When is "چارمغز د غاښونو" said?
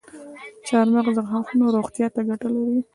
0.67-1.65